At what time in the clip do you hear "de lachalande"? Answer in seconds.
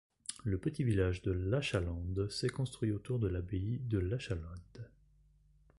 1.21-2.27